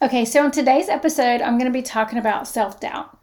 [0.00, 3.18] Okay, so in today's episode, I'm going to be talking about self doubt.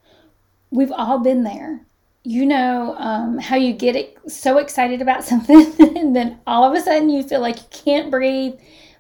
[0.72, 1.86] We've all been there.
[2.24, 6.82] You know um, how you get so excited about something, and then all of a
[6.82, 8.56] sudden you feel like you can't breathe,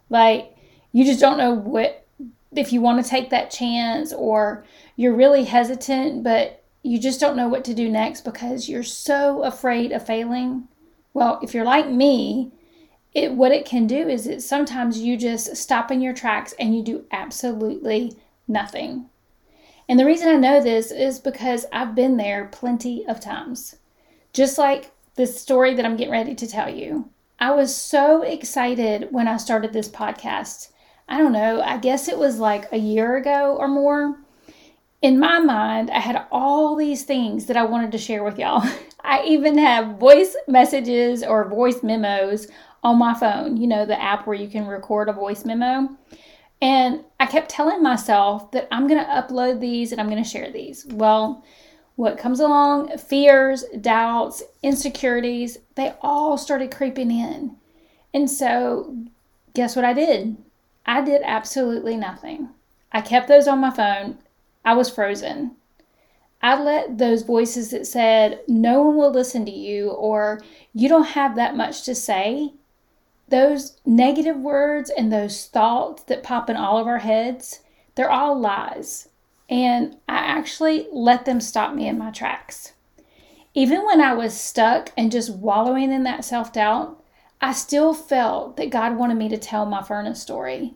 [0.10, 0.56] like
[0.94, 2.08] you just don't know what
[2.56, 4.64] if you want to take that chance, or
[4.96, 9.44] you're really hesitant, but you just don't know what to do next because you're so
[9.44, 10.70] afraid of failing.
[11.14, 12.54] Well, if you're like me,
[13.16, 16.76] it what it can do is it sometimes you just stop in your tracks and
[16.76, 19.10] you do absolutely nothing.
[19.88, 23.78] And the reason I know this is because I've been there plenty of times.
[24.34, 27.10] Just like this story that I'm getting ready to tell you.
[27.40, 30.72] I was so excited when I started this podcast.
[31.08, 34.18] I don't know, I guess it was like a year ago or more.
[35.02, 38.68] In my mind, I had all these things that I wanted to share with y'all.
[39.04, 42.48] I even have voice messages or voice memos
[42.84, 45.90] on my phone, you know, the app where you can record a voice memo.
[46.62, 50.30] And I kept telling myself that I'm going to upload these and I'm going to
[50.30, 50.86] share these.
[50.88, 51.44] Well,
[51.96, 57.56] what comes along, fears, doubts, insecurities, they all started creeping in.
[58.14, 58.96] And so,
[59.54, 60.38] guess what I did?
[60.86, 62.50] I did absolutely nothing.
[62.92, 64.20] I kept those on my phone.
[64.66, 65.52] I was frozen.
[66.42, 70.42] I let those voices that said, no one will listen to you, or
[70.74, 72.54] you don't have that much to say,
[73.30, 77.62] those negative words and those thoughts that pop in all of our heads,
[77.96, 79.10] they're all lies.
[79.50, 82.74] And I actually let them stop me in my tracks.
[83.54, 87.02] Even when I was stuck and just wallowing in that self doubt,
[87.42, 90.74] I still felt that God wanted me to tell my furnace story.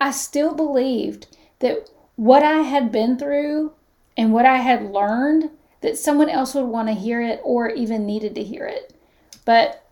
[0.00, 1.26] I still believed
[1.60, 3.72] that what I had been through
[4.16, 5.50] and what I had learned,
[5.82, 8.94] that someone else would want to hear it or even needed to hear it.
[9.44, 9.84] But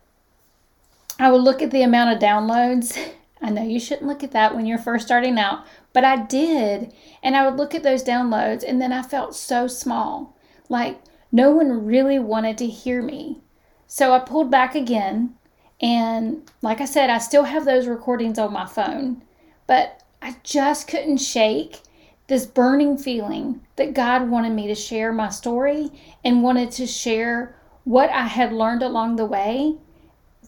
[1.19, 2.97] I would look at the amount of downloads.
[3.41, 6.91] I know you shouldn't look at that when you're first starting out, but I did.
[7.21, 10.35] And I would look at those downloads and then I felt so small.
[10.67, 10.99] Like
[11.31, 13.41] no one really wanted to hear me.
[13.87, 15.35] So I pulled back again.
[15.79, 19.21] And like I said, I still have those recordings on my phone,
[19.67, 21.81] but I just couldn't shake
[22.27, 25.91] this burning feeling that God wanted me to share my story
[26.23, 29.75] and wanted to share what I had learned along the way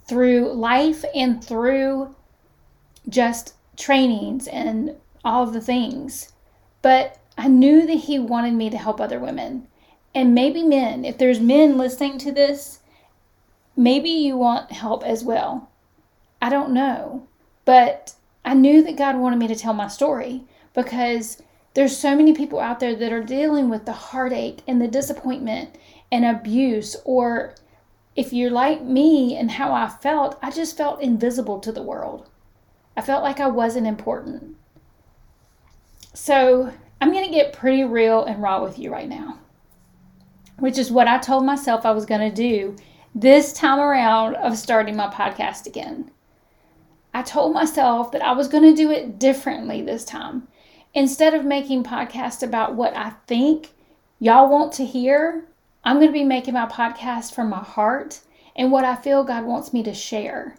[0.07, 2.15] through life and through
[3.07, 6.33] just trainings and all of the things.
[6.81, 9.67] But I knew that He wanted me to help other women.
[10.15, 12.79] And maybe men, if there's men listening to this,
[13.75, 15.69] maybe you want help as well.
[16.41, 17.27] I don't know.
[17.65, 21.41] But I knew that God wanted me to tell my story because
[21.77, 25.77] there's so many people out there that are dealing with the heartache and the disappointment
[26.11, 27.53] and abuse or
[28.15, 32.31] if you're like me and how I felt, I just felt invisible to the world.
[32.97, 34.57] I felt like I wasn't important.
[36.15, 39.37] So I'm going to get pretty real and raw with you right now,
[40.57, 42.75] which is what I told myself I was going to do
[43.13, 46.09] this time around of starting my podcast again.
[47.13, 50.47] I told myself that I was going to do it differently this time.
[50.97, 53.69] Instead of making podcasts about what I think
[54.17, 55.45] y'all want to hear,
[55.83, 58.21] I'm going to be making my podcast from my heart
[58.55, 60.55] and what I feel God wants me to share.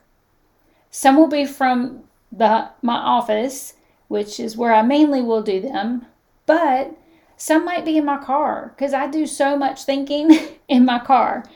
[0.92, 3.74] Some will be from the my office,
[4.06, 6.06] which is where I mainly will do them,
[6.46, 6.96] but
[7.36, 10.38] some might be in my car because I do so much thinking
[10.68, 11.46] in my car.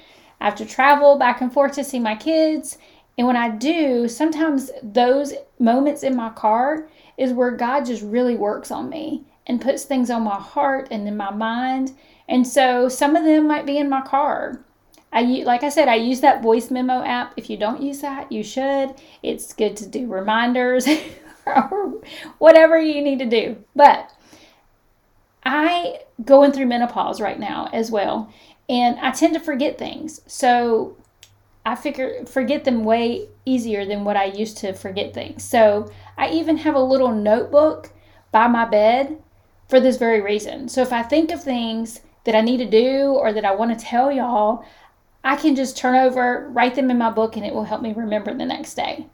[0.41, 2.79] I have to travel back and forth to see my kids.
[3.17, 8.37] And when I do, sometimes those moments in my car is where God just really
[8.37, 11.93] works on me and puts things on my heart and in my mind
[12.29, 14.65] and so some of them might be in my car.
[15.13, 17.35] I like I said, I use that voice memo app.
[17.37, 18.95] If you don't use that, you should.
[19.23, 20.89] It's good to do reminders
[21.47, 22.01] or
[22.39, 23.63] whatever you need to do.
[23.77, 24.11] But
[25.45, 28.33] I going through menopause right now as well,
[28.69, 30.23] and I tend to forget things.
[30.27, 30.97] So
[31.65, 35.45] I figure forget them way easier than what I used to forget things.
[35.45, 37.91] So I even have a little notebook
[38.33, 39.23] by my bed
[39.69, 40.69] for this very reason.
[40.69, 43.79] So if I think of things that I need to do or that I want
[43.79, 44.65] to tell y'all,
[45.25, 47.93] I can just turn over, write them in my book, and it will help me
[47.93, 49.07] remember the next day.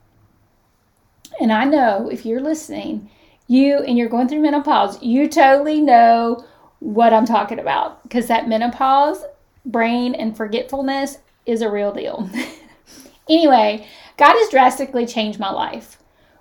[1.40, 3.10] And I know if you're listening,
[3.46, 6.44] you and you're going through menopause, you totally know
[6.80, 9.24] what I'm talking about because that menopause
[9.64, 11.18] brain and forgetfulness
[11.48, 12.30] is a real deal.
[13.28, 13.86] anyway,
[14.16, 15.98] God has drastically changed my life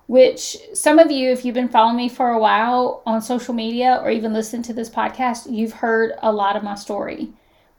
[0.07, 3.99] which some of you, if you've been following me for a while on social media
[4.01, 7.29] or even listened to this podcast, you've heard a lot of my story.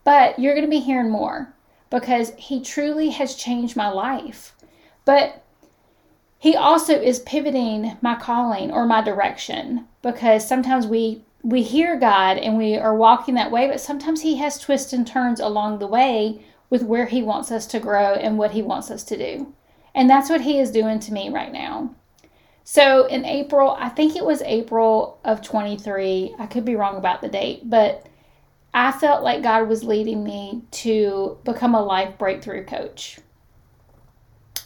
[0.05, 1.55] But you're going to be hearing more
[1.91, 4.55] because He truly has changed my life.
[5.07, 5.43] But
[6.39, 12.37] He also is pivoting my calling or my direction because sometimes we we hear God
[12.37, 15.87] and we are walking that way, but sometimes He has twists and turns along the
[15.87, 19.55] way with where He wants us to grow and what He wants us to do.
[19.95, 21.95] And that's what He is doing to me right now.
[22.65, 27.23] So in April, I think it was April of 23, I could be wrong about
[27.23, 28.07] the date, but
[28.75, 33.19] I felt like God was leading me to become a life breakthrough coach.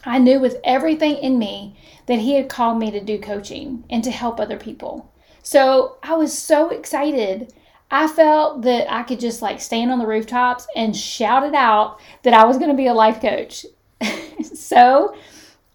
[0.05, 1.77] I knew with everything in me
[2.07, 5.13] that He had called me to do coaching and to help other people.
[5.43, 7.53] So I was so excited.
[7.93, 12.01] I felt that I could just like stand on the rooftops and shout it out
[12.23, 13.67] that I was going to be a life coach.
[14.55, 15.15] so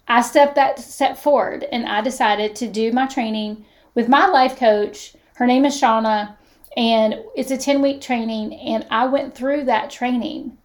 [0.07, 4.57] I stepped that step forward and I decided to do my training with my life
[4.57, 5.13] coach.
[5.35, 6.35] Her name is Shauna,
[6.75, 8.55] and it's a 10 week training.
[8.55, 10.57] And I went through that training.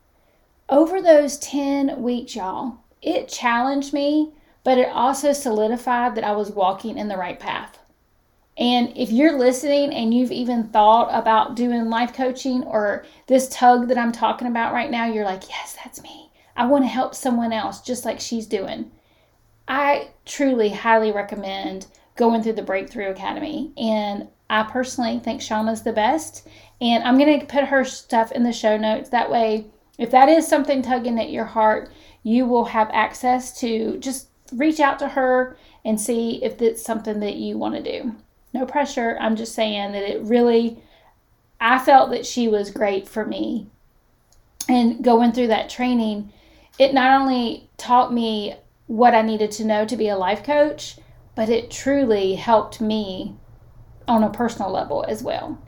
[0.70, 4.32] Over those 10 weeks, y'all, it challenged me,
[4.64, 7.78] but it also solidified that I was walking in the right path.
[8.58, 13.88] And if you're listening and you've even thought about doing life coaching or this tug
[13.88, 16.30] that I'm talking about right now, you're like, yes, that's me.
[16.54, 18.90] I want to help someone else just like she's doing.
[19.66, 23.72] I truly highly recommend going through the Breakthrough Academy.
[23.78, 26.46] And I personally think Shauna's the best.
[26.78, 29.08] And I'm going to put her stuff in the show notes.
[29.08, 31.90] That way, if that is something tugging at your heart,
[32.22, 35.56] you will have access to just reach out to her
[35.86, 38.14] and see if it's something that you want to do
[38.52, 39.16] no pressure.
[39.20, 40.82] I'm just saying that it really,
[41.60, 43.68] I felt that she was great for me.
[44.68, 46.32] And going through that training,
[46.78, 48.54] it not only taught me
[48.86, 50.96] what I needed to know to be a life coach,
[51.34, 53.36] but it truly helped me
[54.06, 55.58] on a personal level as well.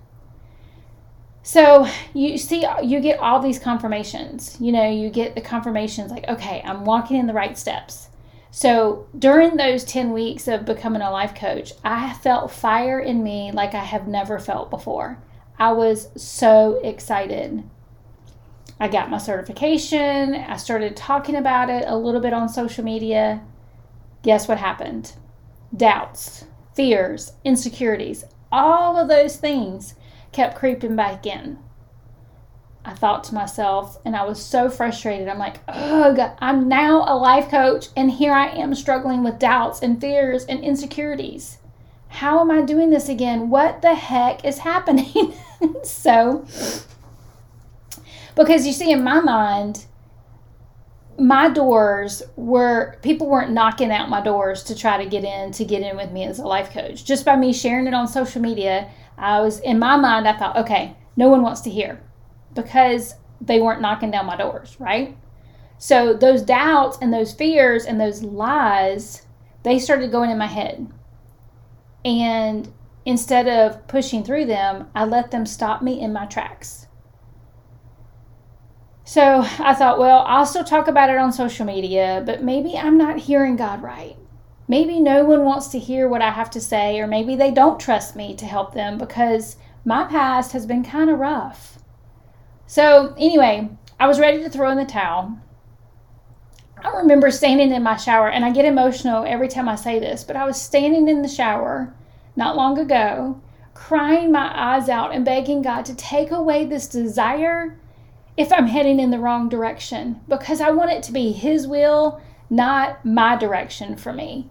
[1.42, 4.56] So you see, you get all these confirmations.
[4.60, 8.08] You know, you get the confirmations like, okay, I'm walking in the right steps.
[8.56, 13.50] So during those 10 weeks of becoming a life coach, I felt fire in me
[13.50, 15.18] like I have never felt before.
[15.58, 17.68] I was so excited.
[18.78, 20.36] I got my certification.
[20.36, 23.42] I started talking about it a little bit on social media.
[24.22, 25.14] Guess what happened?
[25.76, 26.44] Doubts,
[26.76, 28.22] fears, insecurities,
[28.52, 29.96] all of those things
[30.30, 31.58] kept creeping back in.
[32.84, 35.28] I thought to myself, and I was so frustrated.
[35.28, 39.80] I'm like, ugh, I'm now a life coach, and here I am struggling with doubts
[39.80, 41.58] and fears and insecurities.
[42.08, 43.48] How am I doing this again?
[43.48, 45.32] What the heck is happening?
[45.82, 46.44] so,
[48.36, 49.86] because you see, in my mind,
[51.18, 55.64] my doors were people weren't knocking out my doors to try to get in to
[55.64, 57.04] get in with me as a life coach.
[57.04, 60.56] Just by me sharing it on social media, I was in my mind, I thought,
[60.58, 62.00] okay, no one wants to hear
[62.54, 65.16] because they weren't knocking down my doors, right?
[65.78, 69.26] So those doubts and those fears and those lies,
[69.64, 70.90] they started going in my head.
[72.04, 72.72] And
[73.04, 76.86] instead of pushing through them, I let them stop me in my tracks.
[79.04, 82.96] So I thought, well, I'll still talk about it on social media, but maybe I'm
[82.96, 84.16] not hearing God right.
[84.66, 87.78] Maybe no one wants to hear what I have to say, or maybe they don't
[87.78, 91.73] trust me to help them because my past has been kind of rough.
[92.66, 93.68] So, anyway,
[94.00, 95.38] I was ready to throw in the towel.
[96.82, 100.24] I remember standing in my shower, and I get emotional every time I say this,
[100.24, 101.94] but I was standing in the shower
[102.36, 103.40] not long ago,
[103.74, 107.78] crying my eyes out and begging God to take away this desire
[108.36, 112.20] if I'm heading in the wrong direction because I want it to be His will,
[112.50, 114.50] not my direction for me.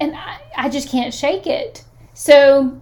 [0.00, 1.84] And I, I just can't shake it.
[2.12, 2.80] So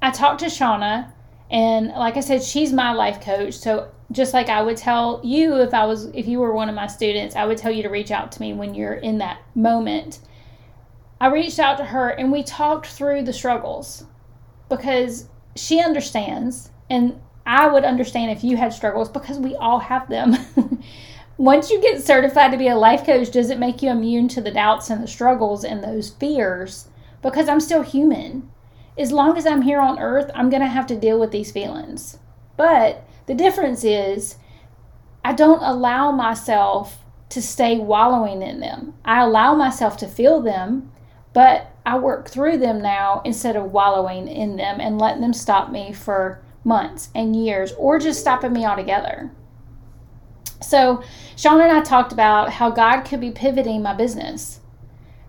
[0.00, 1.12] I talked to Shauna,
[1.50, 3.54] and like I said, she's my life coach.
[3.54, 6.74] So just like I would tell you if I was if you were one of
[6.74, 9.40] my students, I would tell you to reach out to me when you're in that
[9.54, 10.20] moment.
[11.20, 14.04] I reached out to her and we talked through the struggles
[14.68, 20.08] because she understands and I would understand if you had struggles because we all have
[20.08, 20.36] them.
[21.38, 24.40] Once you get certified to be a life coach, does it make you immune to
[24.40, 26.88] the doubts and the struggles and those fears?
[27.22, 28.50] Because I'm still human.
[28.98, 31.52] As long as I'm here on earth, I'm going to have to deal with these
[31.52, 32.18] feelings.
[32.56, 34.36] But the difference is
[35.24, 36.98] I don't allow myself
[37.30, 38.94] to stay wallowing in them.
[39.04, 40.92] I allow myself to feel them,
[41.32, 45.70] but I work through them now instead of wallowing in them and letting them stop
[45.70, 49.30] me for months and years or just stopping me altogether.
[50.62, 51.02] So,
[51.36, 54.60] Shauna and I talked about how God could be pivoting my business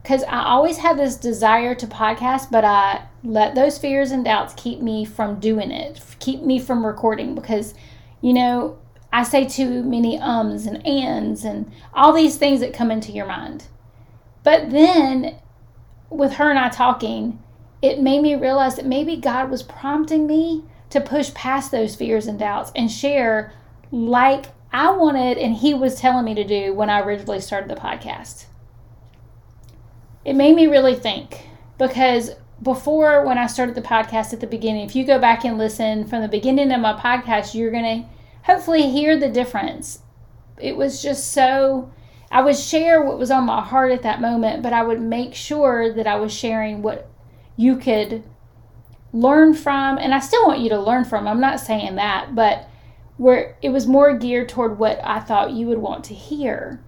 [0.08, 4.54] because I always had this desire to podcast, but I let those fears and doubts
[4.56, 7.74] keep me from doing it, keep me from recording because,
[8.22, 8.80] you know,
[9.12, 13.26] I say too many ums and ands and all these things that come into your
[13.26, 13.66] mind.
[14.44, 15.36] But then
[16.10, 17.44] with her and I talking,
[17.82, 22.28] it made me realize that maybe God was prompting me to push past those fears
[22.28, 23.52] and doubts and share
[23.92, 27.76] like I wanted and He was telling me to do when I originally started the
[27.76, 28.46] podcast.
[30.28, 32.32] It made me really think because
[32.62, 36.06] before when I started the podcast at the beginning, if you go back and listen
[36.06, 38.10] from the beginning of my podcast, you're going to
[38.44, 40.00] hopefully hear the difference.
[40.60, 41.94] It was just so
[42.30, 45.34] I would share what was on my heart at that moment, but I would make
[45.34, 47.10] sure that I was sharing what
[47.56, 48.22] you could
[49.14, 51.26] learn from, and I still want you to learn from.
[51.26, 52.68] I'm not saying that, but
[53.16, 56.84] where it was more geared toward what I thought you would want to hear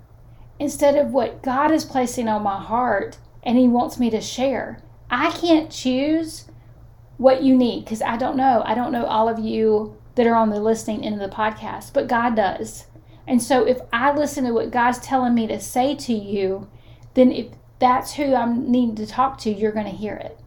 [0.60, 4.82] instead of what God is placing on my heart and He wants me to share.
[5.10, 6.46] I can't choose
[7.18, 8.64] what you need because I don't know.
[8.66, 11.94] I don't know all of you that are on the listening end of the podcast,
[11.94, 12.86] but God does.
[13.28, 16.68] And so if I listen to what God's telling me to say to you,
[17.14, 17.48] then if
[17.80, 20.40] that's who I'm needing to talk to, you're going to hear it.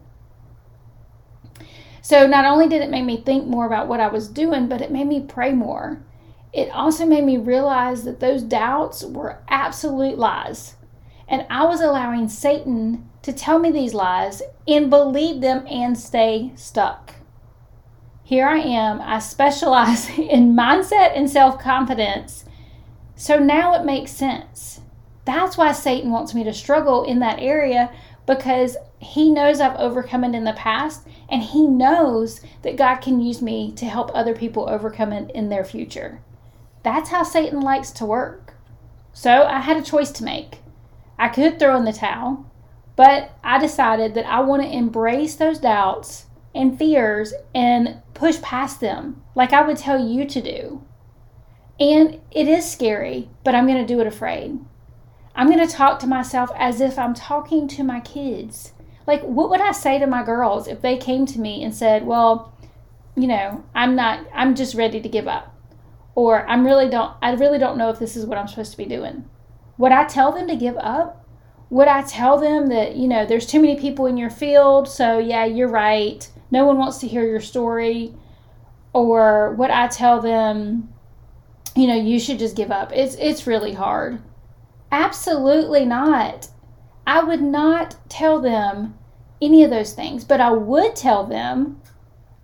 [2.01, 4.81] So not only did it make me think more about what I was doing, but
[4.81, 6.03] it made me pray more.
[6.51, 10.75] It also made me realize that those doubts were absolute lies.
[11.27, 16.51] And I was allowing Satan to tell me these lies and believe them and stay
[16.55, 17.15] stuck.
[18.23, 19.01] Here I am.
[19.01, 22.45] I specialize in mindset and self confidence
[23.15, 24.81] so now it makes sense.
[25.25, 27.91] That's why Satan wants me to struggle in that area
[28.25, 33.21] because he knows I've overcome it in the past and he knows that God can
[33.21, 36.21] use me to help other people overcome it in their future.
[36.83, 38.55] That's how Satan likes to work.
[39.13, 40.59] So I had a choice to make.
[41.17, 42.51] I could throw in the towel,
[42.95, 48.79] but I decided that I want to embrace those doubts and fears and push past
[48.79, 50.83] them like I would tell you to do.
[51.79, 54.59] And it is scary, but I'm going to do it afraid.
[55.35, 58.73] I'm going to talk to myself as if I'm talking to my kids.
[59.07, 62.05] Like, what would I say to my girls if they came to me and said,
[62.05, 62.53] Well,
[63.15, 65.55] you know, I'm not, I'm just ready to give up.
[66.15, 68.77] Or I'm really don't, I really don't know if this is what I'm supposed to
[68.77, 69.27] be doing.
[69.77, 71.25] Would I tell them to give up?
[71.69, 75.17] Would I tell them that, you know, there's too many people in your field, so
[75.17, 76.29] yeah, you're right.
[76.51, 78.13] No one wants to hear your story?
[78.93, 80.93] Or would I tell them,
[81.75, 82.91] you know, you should just give up.
[82.93, 84.21] It's it's really hard.
[84.91, 86.47] Absolutely not.
[87.07, 88.93] I would not tell them
[89.41, 91.81] any of those things, but I would tell them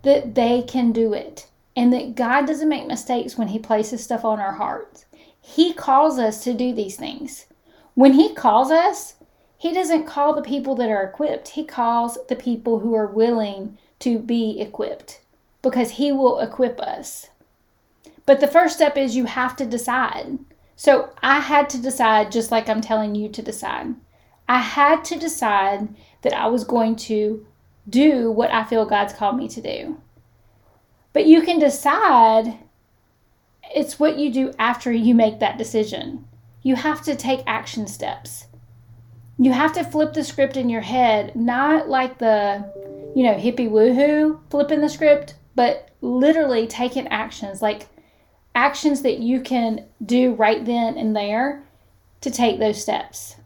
[0.02, 1.46] that they can do it
[1.76, 5.06] and that God doesn't make mistakes when he places stuff on our hearts.
[5.40, 7.46] He calls us to do these things.
[7.94, 9.16] When he calls us,
[9.58, 11.48] he doesn't call the people that are equipped.
[11.48, 15.20] He calls the people who are willing to be equipped
[15.62, 17.28] because he will equip us.
[18.26, 20.38] But the first step is you have to decide.
[20.76, 23.94] So I had to decide, just like I'm telling you to decide.
[24.48, 25.88] I had to decide
[26.22, 27.46] that I was going to
[27.88, 30.00] do what I feel God's called me to do.
[31.12, 32.58] But you can decide,
[33.74, 36.24] it's what you do after you make that decision.
[36.62, 38.46] You have to take action steps.
[39.38, 42.70] You have to flip the script in your head, not like the,
[43.16, 47.62] you know, hippie woohoo flipping the script, but literally taking actions.
[47.62, 47.88] Like,
[48.54, 51.62] actions that you can do right then and there
[52.20, 53.36] to take those steps.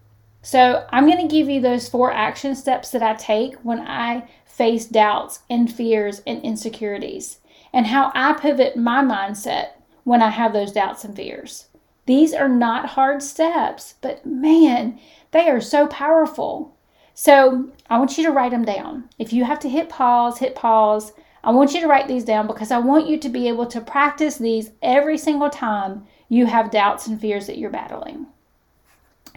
[0.43, 4.29] So, I'm going to give you those four action steps that I take when I
[4.45, 7.39] face doubts and fears and insecurities,
[7.73, 9.71] and how I pivot my mindset
[10.05, 11.69] when I have those doubts and fears.
[12.07, 14.99] These are not hard steps, but man,
[15.33, 16.77] they are so powerful.
[17.15, 19.09] So, I want you to write them down.
[19.19, 21.13] If you have to hit pause, hit pause
[21.45, 23.81] I want you to write these down because I want you to be able to
[23.81, 28.27] practice these every single time you have doubts and fears that you're battling.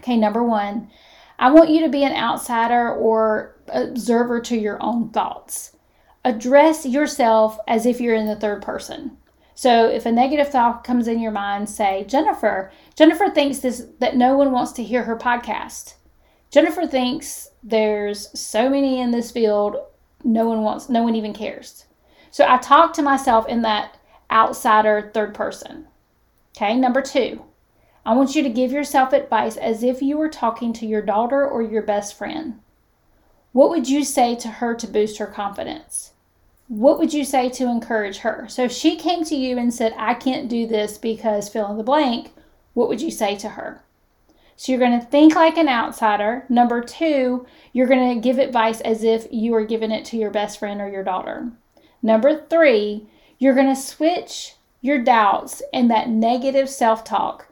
[0.00, 0.90] Okay, number one,
[1.38, 5.76] I want you to be an outsider or observer to your own thoughts.
[6.24, 9.18] Address yourself as if you're in the third person.
[9.58, 14.16] So if a negative thought comes in your mind, say, Jennifer, Jennifer thinks this that
[14.16, 15.94] no one wants to hear her podcast.
[16.48, 19.78] Jennifer thinks there's so many in this field,
[20.22, 21.86] no one wants, no one even cares.
[22.30, 23.96] So I talk to myself in that
[24.30, 25.88] outsider third person.
[26.56, 27.42] Okay, number two,
[28.06, 31.44] I want you to give yourself advice as if you were talking to your daughter
[31.44, 32.60] or your best friend.
[33.50, 36.12] What would you say to her to boost her confidence?
[36.68, 38.46] What would you say to encourage her?
[38.48, 41.78] So if she came to you and said, I can't do this because fill in
[41.78, 42.32] the blank,
[42.74, 43.82] what would you say to her?
[44.56, 46.44] So you're going to think like an outsider.
[46.48, 50.30] Number two, you're going to give advice as if you were giving it to your
[50.30, 51.50] best friend or your daughter.
[52.02, 53.06] Number three,
[53.38, 57.48] you're going to switch your doubts and that negative self talk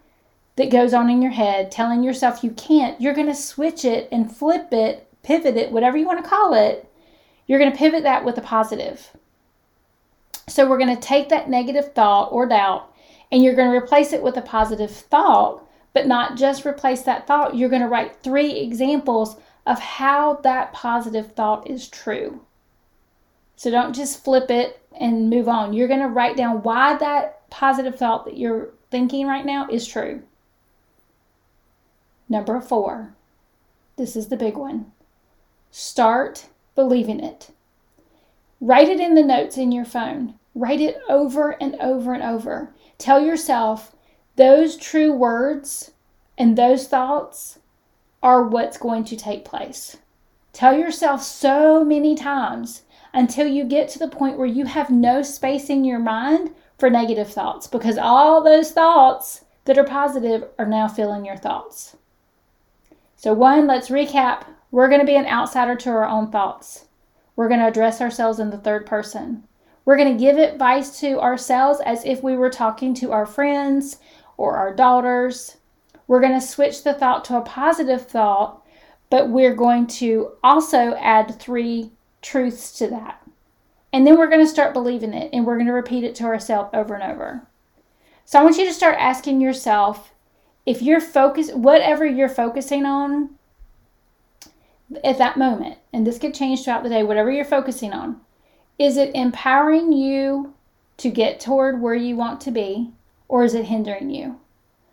[0.57, 4.09] that goes on in your head, telling yourself you can't, you're going to switch it
[4.11, 6.91] and flip it, pivot it, whatever you want to call it,
[7.47, 9.11] you're going to pivot that with a positive.
[10.49, 12.93] So we're going to take that negative thought or doubt
[13.31, 17.27] and you're going to replace it with a positive thought, but not just replace that
[17.27, 17.57] thought.
[17.57, 19.37] You're going to write three examples
[19.67, 22.43] of how that positive thought is true.
[23.57, 25.73] So don't just flip it and move on.
[25.73, 29.87] You're going to write down why that positive thought that you're thinking right now is
[29.87, 30.23] true.
[32.29, 33.15] Number four,
[33.97, 34.93] this is the big one.
[35.71, 37.51] Start believing it.
[38.61, 40.35] Write it in the notes in your phone.
[40.55, 42.73] Write it over and over and over.
[42.99, 43.95] Tell yourself
[44.37, 45.91] those true words
[46.39, 47.59] and those thoughts
[48.23, 49.97] are what's going to take place.
[50.53, 55.23] Tell yourself so many times until you get to the point where you have no
[55.23, 60.67] space in your mind for negative thoughts because all those thoughts that are positive are
[60.67, 61.97] now filling your thoughts.
[63.17, 64.45] So, one, let's recap.
[64.77, 66.85] We're going to be an outsider to our own thoughts.
[67.35, 69.45] We're going to address ourselves in the third person.
[69.87, 74.01] We're going to give advice to ourselves as if we were talking to our friends
[74.37, 75.57] or our daughters.
[76.07, 78.63] We're going to switch the thought to a positive thought,
[79.09, 83.27] but we're going to also add three truths to that.
[83.95, 86.25] And then we're going to start believing it and we're going to repeat it to
[86.25, 87.47] ourselves over and over.
[88.27, 90.13] So I want you to start asking yourself
[90.67, 93.36] if you're focused, whatever you're focusing on
[95.03, 98.21] at that moment, and this could change throughout the day, whatever you're focusing on,
[98.79, 100.55] is it empowering you
[100.99, 102.93] to get toward where you want to be,
[103.29, 104.39] or is it hindering you?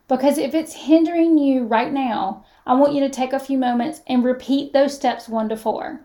[0.08, 4.02] Because if it's hindering you right now, I want you to take a few moments
[4.08, 6.02] and repeat those steps one to four.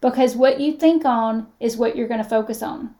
[0.00, 2.94] Because what you think on is what you're going to focus on.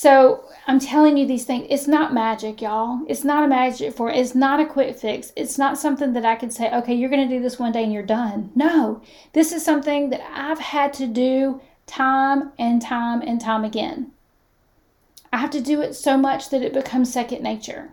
[0.00, 1.66] So I'm telling you these things.
[1.68, 3.00] It's not magic, y'all.
[3.08, 5.32] It's not a magic for it's not a quick fix.
[5.34, 7.92] It's not something that I can say, okay, you're to do this one day and
[7.92, 8.52] you're done.
[8.54, 9.02] No,
[9.32, 14.12] this is something that I've had to do time and time and time again.
[15.32, 17.92] I have to do it so much that it becomes second nature.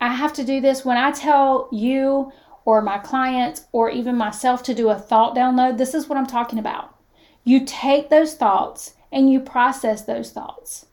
[0.00, 2.30] I have to do this when I tell you
[2.64, 5.78] or my clients or even myself to do a thought download.
[5.78, 6.94] This is what I'm talking about.
[7.42, 10.86] You take those thoughts and you process those thoughts.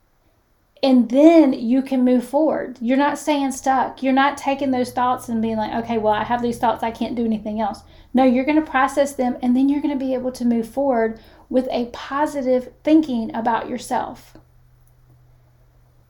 [0.84, 2.78] And then you can move forward.
[2.82, 4.02] You're not staying stuck.
[4.02, 6.82] You're not taking those thoughts and being like, okay, well, I have these thoughts.
[6.82, 7.84] I can't do anything else.
[8.14, 10.68] No, you're going to process them and then you're going to be able to move
[10.68, 14.38] forward with a positive thinking about yourself.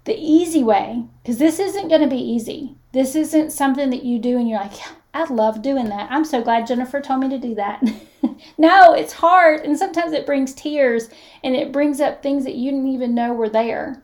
[0.06, 2.78] The easy way, because this isn't going to be easy.
[2.94, 4.74] This isn't something that you do and you're like,
[5.14, 6.10] I love doing that.
[6.10, 7.84] I'm so glad Jennifer told me to do that.
[8.58, 9.62] no, it's hard.
[9.62, 11.10] And sometimes it brings tears
[11.44, 14.04] and it brings up things that you didn't even know were there.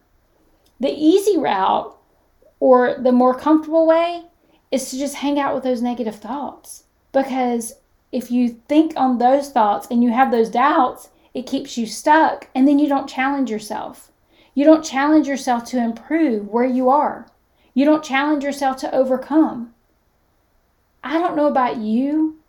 [0.80, 1.96] The easy route
[2.60, 4.24] or the more comfortable way
[4.72, 6.84] is to just hang out with those negative thoughts.
[7.12, 7.76] Because
[8.12, 12.48] if you think on those thoughts and you have those doubts, it keeps you stuck,
[12.56, 14.12] and then you don't challenge yourself.
[14.56, 17.28] You don't challenge yourself to improve where you are.
[17.74, 19.74] You don't challenge yourself to overcome.
[21.04, 22.40] I don't know about you,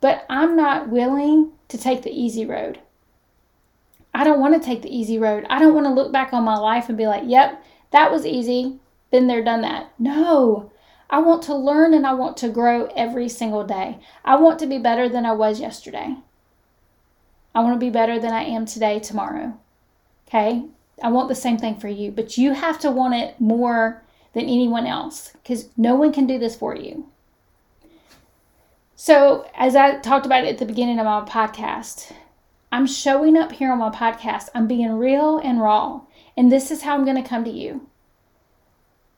[0.00, 2.80] but I'm not willing to take the easy road.
[4.12, 5.46] I don't want to take the easy road.
[5.48, 7.62] I don't want to look back on my life and be like, yep,
[7.92, 8.78] that was easy.
[9.10, 9.92] Been there, done that.
[9.98, 10.72] No,
[11.10, 13.98] I want to learn and I want to grow every single day.
[14.24, 16.16] I want to be better than I was yesterday.
[17.54, 19.58] I want to be better than I am today, tomorrow.
[20.26, 20.64] Okay?
[21.02, 24.02] I want the same thing for you, but you have to want it more
[24.32, 27.06] than anyone else because no one can do this for you.
[28.96, 32.12] So, as I talked about at the beginning of my podcast,
[32.70, 34.48] I'm showing up here on my podcast.
[34.54, 36.02] I'm being real and raw,
[36.36, 37.88] and this is how I'm going to come to you.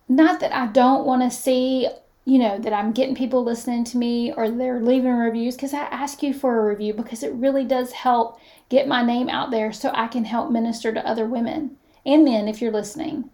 [0.09, 1.89] Not that I don't want to see
[2.25, 5.83] you know, that I'm getting people listening to me or they're leaving reviews because I
[5.83, 9.73] ask you for a review because it really does help get my name out there
[9.73, 13.31] so I can help minister to other women and men if you're listening.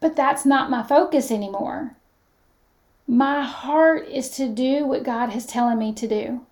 [0.00, 1.96] But that's not my focus anymore.
[3.06, 6.46] My heart is to do what God has telling me to do.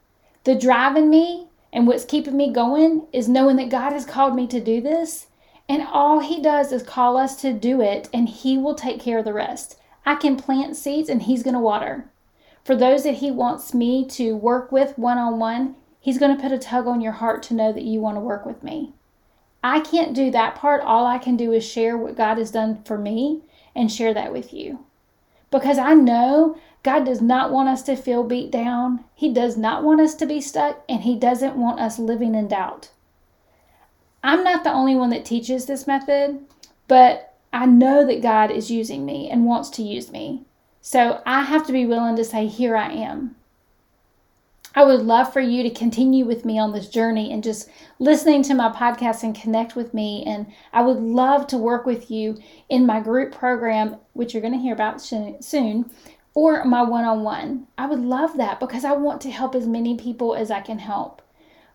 [0.45, 4.47] The driving me and what's keeping me going is knowing that God has called me
[4.49, 5.28] to do this.
[5.69, 9.19] And all He does is call us to do it, and He will take care
[9.19, 9.79] of the rest.
[10.07, 12.11] I can plant seeds and He's going to water.
[12.65, 16.43] For those that He wants me to work with one on one, He's going to
[16.43, 18.95] put a tug on your heart to know that you want to work with me.
[19.63, 20.83] I can't do that part.
[20.83, 23.43] All I can do is share what God has done for me
[23.75, 24.87] and share that with you.
[25.51, 29.05] Because I know God does not want us to feel beat down.
[29.15, 32.49] He does not want us to be stuck, and He doesn't want us living in
[32.49, 32.91] doubt.
[34.23, 36.41] I'm not the only one that teaches this method,
[36.87, 40.45] but I know that God is using me and wants to use me.
[40.81, 43.37] So I have to be willing to say, Here I am.
[44.75, 48.43] I would love for you to continue with me on this journey and just listening
[48.45, 50.23] to my podcast and connect with me.
[50.27, 54.53] And I would love to work with you in my group program, which you're going
[54.53, 55.91] to hear about soon,
[56.35, 57.67] or my one on one.
[57.77, 60.79] I would love that because I want to help as many people as I can
[60.79, 61.23] help.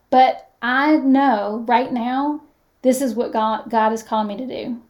[0.09, 2.41] But I know right now,
[2.81, 4.81] this is what God, God is calling me to do.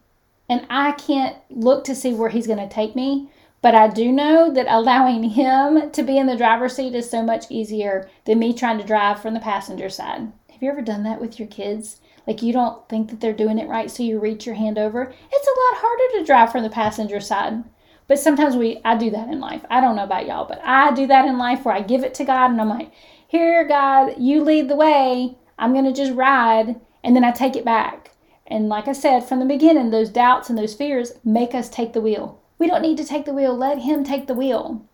[0.48, 3.28] And I can't look to see where He's going to take me
[3.64, 7.22] but I do know that allowing him to be in the driver's seat is so
[7.22, 10.30] much easier than me trying to drive from the passenger side.
[10.50, 12.02] Have you ever done that with your kids?
[12.26, 15.04] Like you don't think that they're doing it right, so you reach your hand over.
[15.04, 17.64] It's a lot harder to drive from the passenger side.
[18.06, 19.64] But sometimes we I do that in life.
[19.70, 22.12] I don't know about y'all, but I do that in life where I give it
[22.16, 22.92] to God and I'm like,
[23.26, 25.36] "Here, God, you lead the way.
[25.58, 28.12] I'm going to just ride." And then I take it back.
[28.46, 31.92] And like I said from the beginning, those doubts and those fears make us take
[31.92, 32.40] the wheel.
[32.58, 33.56] We don't need to take the wheel.
[33.56, 34.86] Let Him take the wheel.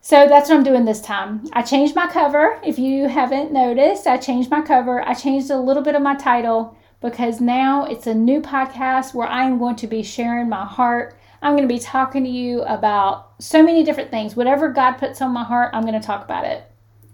[0.00, 1.44] So that's what I'm doing this time.
[1.52, 2.58] I changed my cover.
[2.64, 5.06] If you haven't noticed, I changed my cover.
[5.06, 9.28] I changed a little bit of my title because now it's a new podcast where
[9.28, 11.16] I am going to be sharing my heart.
[11.42, 14.34] I'm going to be talking to you about so many different things.
[14.34, 16.67] Whatever God puts on my heart, I'm going to talk about it.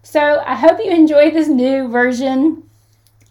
[0.04, 2.70] So I hope you enjoy this new version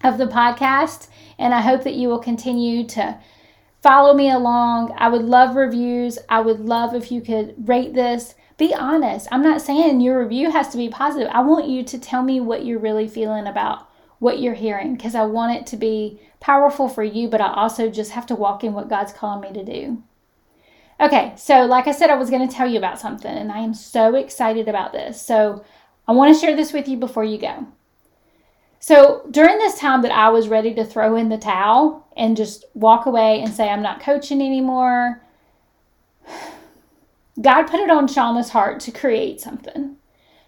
[0.02, 1.08] of the podcast,
[1.38, 3.18] and I hope that you will continue to
[3.84, 4.94] Follow me along.
[4.96, 6.18] I would love reviews.
[6.30, 8.34] I would love if you could rate this.
[8.56, 9.28] Be honest.
[9.30, 11.28] I'm not saying your review has to be positive.
[11.30, 13.86] I want you to tell me what you're really feeling about
[14.20, 17.90] what you're hearing because I want it to be powerful for you, but I also
[17.90, 20.02] just have to walk in what God's calling me to do.
[20.98, 23.58] Okay, so like I said, I was going to tell you about something, and I
[23.58, 25.20] am so excited about this.
[25.20, 25.62] So
[26.06, 27.66] I want to share this with you before you go.
[28.78, 32.66] So during this time that I was ready to throw in the towel and just
[32.74, 35.22] walk away and say, I'm not coaching anymore,
[37.40, 39.96] God put it on Shauna's heart to create something.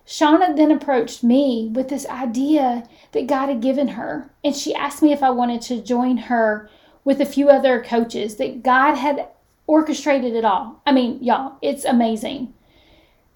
[0.07, 4.31] Shauna then approached me with this idea that God had given her.
[4.45, 6.69] And she asked me if I wanted to join her
[7.05, 9.29] with a few other coaches, that God had
[9.67, 10.81] orchestrated it all.
[10.85, 12.53] I mean, y'all, it's amazing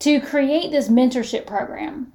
[0.01, 2.13] to create this mentorship program.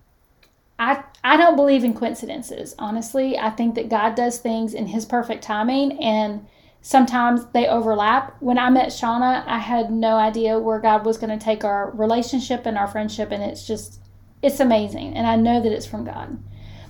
[0.77, 2.75] I I don't believe in coincidences.
[2.77, 6.45] Honestly, I think that God does things in his perfect timing and
[6.81, 8.35] sometimes they overlap.
[8.41, 11.91] When I met Shauna, I had no idea where God was going to take our
[11.91, 14.01] relationship and our friendship and it's just
[14.41, 16.37] it's amazing and I know that it's from God.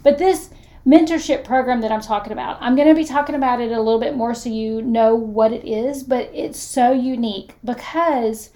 [0.04, 0.50] But this
[0.86, 4.00] mentorship program that I'm talking about, I'm going to be talking about it a little
[4.00, 8.52] bit more so you know what it is, but it's so unique because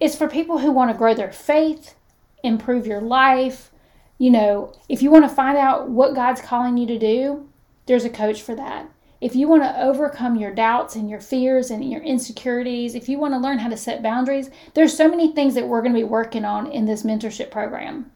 [0.00, 1.94] it's for people who want to grow their faith,
[2.42, 3.70] improve your life,
[4.18, 7.48] you know, if you want to find out what God's calling you to do,
[7.86, 8.88] there's a coach for that.
[9.20, 13.18] If you want to overcome your doubts and your fears and your insecurities, if you
[13.18, 15.98] want to learn how to set boundaries, there's so many things that we're going to
[15.98, 18.12] be working on in this mentorship program.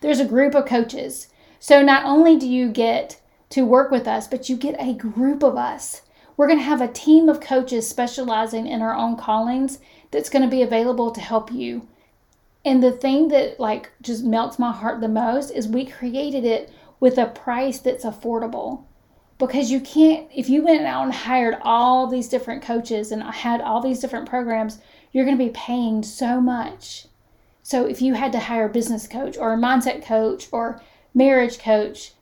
[0.00, 1.28] There's a group of coaches.
[1.60, 5.42] So not only do you get to work with us, but you get a group
[5.42, 6.02] of us.
[6.36, 9.78] We're going to have a team of coaches specializing in our own callings
[10.10, 11.86] that's going to be available to help you
[12.64, 16.72] and the thing that like just melts my heart the most is we created it
[16.98, 18.84] with a price that's affordable.
[19.36, 23.60] Because you can't, if you went out and hired all these different coaches and had
[23.60, 24.78] all these different programs,
[25.12, 27.06] you're going to be paying so much.
[27.62, 30.80] So if you had to hire a business coach or a mindset coach or
[31.12, 32.12] marriage coach,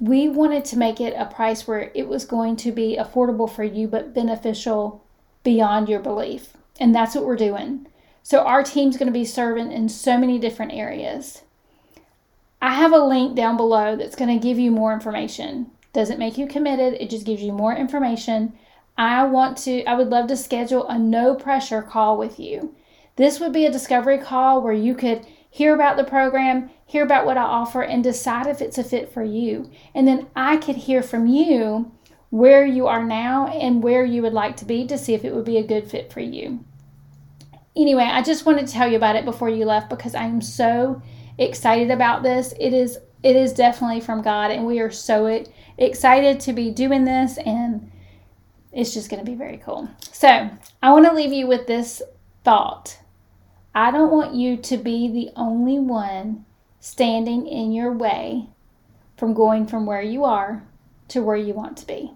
[0.00, 3.64] we wanted to make it a price where it was going to be affordable for
[3.64, 5.04] you but beneficial
[5.42, 6.52] beyond your belief.
[6.78, 7.86] And that's what we're doing.
[8.22, 11.42] So our team's going to be serving in so many different areas.
[12.60, 15.70] I have a link down below that's going to give you more information.
[15.92, 18.52] Doesn't make you committed, it just gives you more information.
[18.98, 22.74] I want to I would love to schedule a no pressure call with you.
[23.16, 25.26] This would be a discovery call where you could
[25.56, 29.12] hear about the program, hear about what I offer and decide if it's a fit
[29.12, 29.70] for you.
[29.94, 31.92] And then I could hear from you
[32.30, 35.34] where you are now and where you would like to be to see if it
[35.34, 36.64] would be a good fit for you
[37.76, 40.40] anyway, I just wanted to tell you about it before you left because I am
[40.40, 41.02] so
[41.38, 42.54] excited about this.
[42.58, 45.44] It is it is definitely from God and we are so
[45.78, 47.90] excited to be doing this and
[48.72, 49.88] it's just going to be very cool.
[50.12, 50.50] So,
[50.82, 52.02] I want to leave you with this
[52.44, 52.98] thought.
[53.76, 56.46] I don't want you to be the only one
[56.80, 58.46] standing in your way
[59.18, 60.62] from going from where you are
[61.08, 62.12] to where you want to be.